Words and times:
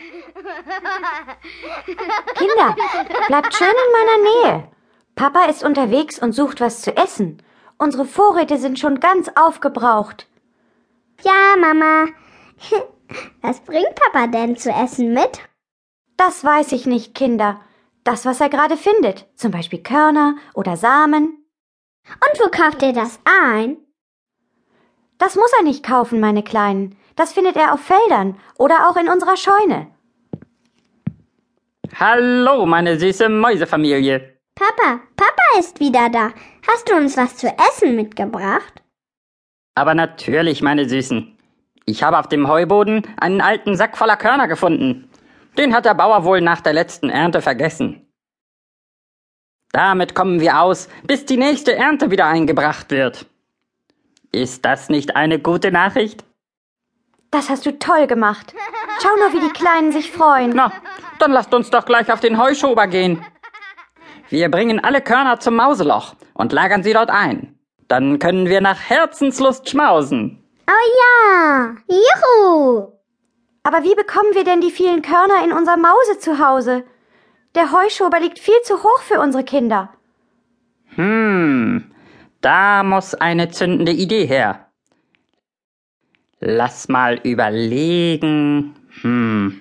Kinder, 2.34 2.76
bleibt 3.26 3.54
schön 3.54 3.68
in 3.68 3.92
meiner 3.92 4.18
Nähe. 4.22 4.68
Papa 5.14 5.44
ist 5.44 5.64
unterwegs 5.64 6.18
und 6.18 6.32
sucht 6.32 6.60
was 6.60 6.82
zu 6.82 6.94
essen. 6.96 7.42
Unsere 7.78 8.04
Vorräte 8.04 8.58
sind 8.58 8.78
schon 8.78 9.00
ganz 9.00 9.30
aufgebraucht. 9.34 10.28
Ja, 11.22 11.56
Mama. 11.58 12.06
Was 13.42 13.60
bringt 13.60 13.94
Papa 13.94 14.26
denn 14.28 14.56
zu 14.56 14.70
essen 14.70 15.12
mit? 15.12 15.40
Das 16.16 16.44
weiß 16.44 16.72
ich 16.72 16.86
nicht, 16.86 17.14
Kinder. 17.14 17.60
Das, 18.04 18.24
was 18.24 18.40
er 18.40 18.48
gerade 18.48 18.76
findet, 18.76 19.26
zum 19.34 19.50
Beispiel 19.50 19.82
Körner 19.82 20.36
oder 20.54 20.76
Samen. 20.76 21.44
Und 22.06 22.40
wo 22.40 22.48
kauft 22.50 22.82
er 22.82 22.92
das 22.92 23.18
ein? 23.24 23.78
Das 25.18 25.34
muss 25.34 25.52
er 25.58 25.64
nicht 25.64 25.84
kaufen, 25.84 26.20
meine 26.20 26.42
Kleinen. 26.42 26.96
Das 27.20 27.34
findet 27.34 27.54
er 27.54 27.74
auf 27.74 27.80
Feldern 27.82 28.40
oder 28.56 28.88
auch 28.88 28.96
in 28.96 29.06
unserer 29.10 29.36
Scheune. 29.36 29.88
Hallo, 31.94 32.64
meine 32.64 32.98
süße 32.98 33.28
Mäusefamilie. 33.28 34.38
Papa, 34.54 35.00
Papa 35.16 35.58
ist 35.58 35.80
wieder 35.80 36.08
da. 36.08 36.30
Hast 36.66 36.88
du 36.88 36.96
uns 36.96 37.18
was 37.18 37.36
zu 37.36 37.48
essen 37.48 37.94
mitgebracht? 37.94 38.82
Aber 39.74 39.94
natürlich, 39.94 40.62
meine 40.62 40.88
Süßen. 40.88 41.36
Ich 41.84 42.02
habe 42.02 42.18
auf 42.18 42.26
dem 42.26 42.48
Heuboden 42.48 43.02
einen 43.20 43.42
alten 43.42 43.76
Sack 43.76 43.98
voller 43.98 44.16
Körner 44.16 44.48
gefunden. 44.48 45.10
Den 45.58 45.74
hat 45.74 45.84
der 45.84 45.92
Bauer 45.92 46.24
wohl 46.24 46.40
nach 46.40 46.62
der 46.62 46.72
letzten 46.72 47.10
Ernte 47.10 47.42
vergessen. 47.42 48.10
Damit 49.72 50.14
kommen 50.14 50.40
wir 50.40 50.58
aus, 50.58 50.88
bis 51.02 51.26
die 51.26 51.36
nächste 51.36 51.74
Ernte 51.74 52.10
wieder 52.10 52.28
eingebracht 52.28 52.90
wird. 52.90 53.26
Ist 54.32 54.64
das 54.64 54.88
nicht 54.88 55.16
eine 55.16 55.38
gute 55.38 55.70
Nachricht? 55.70 56.24
Das 57.30 57.48
hast 57.48 57.64
du 57.64 57.78
toll 57.78 58.06
gemacht. 58.06 58.54
Schau 59.02 59.14
nur, 59.16 59.32
wie 59.32 59.46
die 59.46 59.52
Kleinen 59.52 59.92
sich 59.92 60.10
freuen. 60.10 60.52
Na, 60.54 60.72
dann 61.18 61.32
lasst 61.32 61.54
uns 61.54 61.70
doch 61.70 61.84
gleich 61.84 62.12
auf 62.12 62.20
den 62.20 62.38
Heuschober 62.38 62.86
gehen. 62.86 63.24
Wir 64.28 64.50
bringen 64.50 64.82
alle 64.82 65.00
Körner 65.00 65.40
zum 65.40 65.56
Mauseloch 65.56 66.14
und 66.34 66.52
lagern 66.52 66.82
sie 66.82 66.92
dort 66.92 67.10
ein. 67.10 67.58
Dann 67.88 68.18
können 68.18 68.48
wir 68.48 68.60
nach 68.60 68.78
Herzenslust 68.78 69.68
schmausen. 69.68 70.44
Oh 70.68 70.88
ja! 71.00 71.74
Juhu! 71.88 72.92
Aber 73.62 73.82
wie 73.82 73.94
bekommen 73.94 74.34
wir 74.34 74.44
denn 74.44 74.60
die 74.60 74.70
vielen 74.70 75.02
Körner 75.02 75.44
in 75.44 75.52
unser 75.52 75.76
Mause 75.76 76.18
zu 76.18 76.38
Hause? 76.38 76.84
Der 77.54 77.72
Heuschober 77.72 78.20
liegt 78.20 78.38
viel 78.38 78.60
zu 78.62 78.82
hoch 78.82 79.00
für 79.00 79.20
unsere 79.20 79.44
Kinder. 79.44 79.90
Hm, 80.94 81.92
da 82.40 82.82
muss 82.84 83.14
eine 83.14 83.50
zündende 83.50 83.92
Idee 83.92 84.26
her. 84.26 84.69
Lass 86.40 86.88
mal 86.88 87.20
überlegen. 87.22 88.74
Hm. 89.02 89.60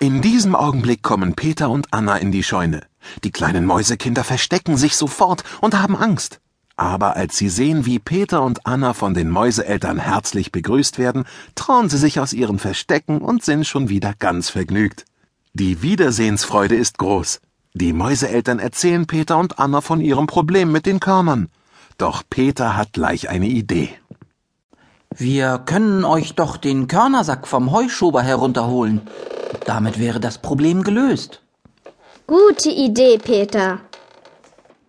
In 0.00 0.20
diesem 0.20 0.54
Augenblick 0.54 1.02
kommen 1.02 1.34
Peter 1.34 1.70
und 1.70 1.86
Anna 1.92 2.18
in 2.18 2.30
die 2.30 2.42
Scheune. 2.42 2.82
Die 3.24 3.30
kleinen 3.30 3.64
Mäusekinder 3.64 4.22
verstecken 4.22 4.76
sich 4.76 4.96
sofort 4.96 5.44
und 5.62 5.80
haben 5.80 5.96
Angst. 5.96 6.40
Aber 6.76 7.16
als 7.16 7.38
sie 7.38 7.48
sehen, 7.48 7.86
wie 7.86 7.98
Peter 7.98 8.42
und 8.42 8.66
Anna 8.66 8.92
von 8.92 9.14
den 9.14 9.30
Mäuseeltern 9.30 9.98
herzlich 9.98 10.52
begrüßt 10.52 10.98
werden, 10.98 11.24
trauen 11.54 11.88
sie 11.88 11.96
sich 11.96 12.20
aus 12.20 12.34
ihren 12.34 12.58
Verstecken 12.58 13.22
und 13.22 13.42
sind 13.42 13.66
schon 13.66 13.88
wieder 13.88 14.12
ganz 14.18 14.50
vergnügt. 14.50 15.06
Die 15.54 15.80
Wiedersehensfreude 15.80 16.74
ist 16.74 16.98
groß. 16.98 17.40
Die 17.72 17.94
Mäuseeltern 17.94 18.58
erzählen 18.58 19.06
Peter 19.06 19.38
und 19.38 19.58
Anna 19.58 19.80
von 19.80 20.02
ihrem 20.02 20.26
Problem 20.26 20.70
mit 20.70 20.84
den 20.84 21.00
Körnern. 21.00 21.48
Doch 21.98 22.22
Peter 22.28 22.76
hat 22.76 22.92
gleich 22.92 23.28
eine 23.28 23.46
Idee. 23.46 23.90
Wir 25.16 25.58
können 25.64 26.04
euch 26.04 26.34
doch 26.34 26.56
den 26.56 26.88
Körnersack 26.88 27.46
vom 27.46 27.70
Heuschober 27.70 28.22
herunterholen. 28.22 29.02
Damit 29.64 30.00
wäre 30.00 30.18
das 30.18 30.38
Problem 30.38 30.82
gelöst. 30.82 31.40
Gute 32.26 32.70
Idee, 32.70 33.18
Peter. 33.18 33.80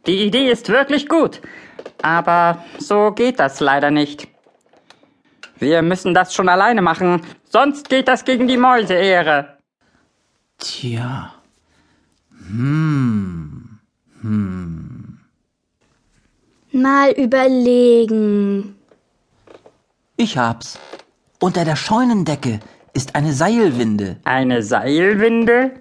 Die 0.08 0.26
Idee 0.26 0.50
ist 0.50 0.70
wirklich 0.70 1.08
gut. 1.08 1.42
Aber 2.02 2.64
so 2.80 3.12
geht 3.12 3.40
das 3.40 3.60
leider 3.60 3.92
nicht. 3.92 4.28
Wir 5.58 5.82
müssen 5.82 6.14
das 6.14 6.34
schon 6.34 6.50
alleine 6.50 6.82
machen, 6.82 7.22
sonst 7.50 7.90
geht 7.90 8.08
das 8.08 8.26
gegen 8.26 8.48
die 8.48 8.58
Mäuseehre. 8.58 9.58
Tja. 10.58 11.34
Hm. 12.48 13.80
Hm. 14.22 15.15
Mal 16.76 17.12
überlegen. 17.12 18.76
Ich 20.18 20.38
hab's. 20.38 20.78
Unter 21.40 21.64
der 21.64 21.78
Scheunendecke 21.78 22.60
ist 22.94 23.16
eine 23.16 23.32
Seilwinde. 23.32 24.18
Eine 24.26 24.62
Seilwinde? 24.62 25.72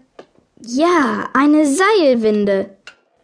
Ja, 0.61 1.29
eine 1.35 1.67
Seilwinde. 1.67 2.77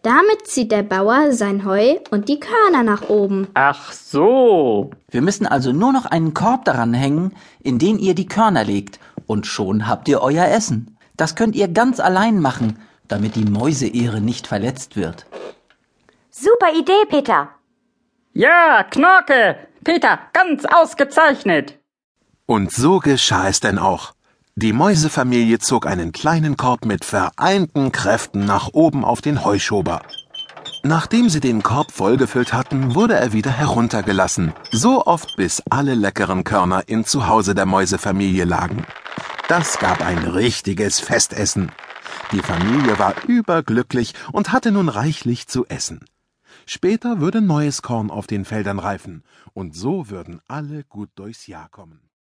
Damit 0.02 0.48
zieht 0.48 0.72
der 0.72 0.82
Bauer 0.82 1.30
sein 1.30 1.64
Heu 1.64 1.94
und 2.10 2.28
die 2.28 2.40
Körner 2.40 2.82
nach 2.82 3.08
oben. 3.08 3.46
Ach 3.54 3.92
so. 3.92 4.90
Wir 5.08 5.22
müssen 5.22 5.46
also 5.46 5.70
nur 5.70 5.92
noch 5.92 6.06
einen 6.06 6.34
Korb 6.34 6.64
daran 6.64 6.92
hängen, 6.92 7.36
in 7.62 7.78
den 7.78 8.00
ihr 8.00 8.16
die 8.16 8.26
Körner 8.26 8.64
legt, 8.64 8.98
und 9.28 9.46
schon 9.46 9.86
habt 9.86 10.08
ihr 10.08 10.22
euer 10.22 10.46
Essen. 10.46 10.96
Das 11.16 11.36
könnt 11.36 11.54
ihr 11.54 11.68
ganz 11.68 12.00
allein 12.00 12.40
machen, 12.40 12.80
damit 13.06 13.36
die 13.36 13.44
Mäuseehre 13.44 14.20
nicht 14.20 14.48
verletzt 14.48 14.96
wird. 14.96 15.26
Super 16.32 16.72
Idee, 16.76 17.06
Peter. 17.08 17.50
Ja, 18.32 18.84
Knorke. 18.84 19.56
Peter, 19.82 20.18
ganz 20.32 20.64
ausgezeichnet. 20.64 21.78
Und 22.46 22.70
so 22.70 22.98
geschah 22.98 23.48
es 23.48 23.60
denn 23.60 23.78
auch. 23.78 24.12
Die 24.54 24.72
Mäusefamilie 24.72 25.58
zog 25.58 25.86
einen 25.86 26.12
kleinen 26.12 26.56
Korb 26.56 26.84
mit 26.84 27.04
vereinten 27.04 27.92
Kräften 27.92 28.44
nach 28.44 28.68
oben 28.72 29.04
auf 29.04 29.20
den 29.20 29.44
Heuschober. 29.44 30.02
Nachdem 30.82 31.28
sie 31.28 31.40
den 31.40 31.62
Korb 31.62 31.92
vollgefüllt 31.92 32.52
hatten, 32.52 32.94
wurde 32.94 33.14
er 33.14 33.32
wieder 33.32 33.50
heruntergelassen, 33.50 34.52
so 34.70 35.04
oft 35.06 35.36
bis 35.36 35.62
alle 35.68 35.94
leckeren 35.94 36.44
Körner 36.44 36.84
im 36.86 37.04
Zuhause 37.04 37.54
der 37.54 37.66
Mäusefamilie 37.66 38.44
lagen. 38.44 38.86
Das 39.48 39.78
gab 39.78 40.04
ein 40.04 40.18
richtiges 40.18 41.00
Festessen. 41.00 41.72
Die 42.32 42.40
Familie 42.40 42.98
war 42.98 43.14
überglücklich 43.26 44.14
und 44.32 44.52
hatte 44.52 44.70
nun 44.72 44.88
reichlich 44.88 45.48
zu 45.48 45.66
essen. 45.66 46.04
Später 46.66 47.20
würde 47.20 47.40
neues 47.40 47.82
Korn 47.82 48.10
auf 48.10 48.26
den 48.26 48.44
Feldern 48.44 48.78
reifen, 48.78 49.22
und 49.52 49.74
so 49.74 50.10
würden 50.10 50.40
alle 50.48 50.84
gut 50.84 51.10
durchs 51.14 51.46
Jahr 51.46 51.68
kommen. 51.68 52.00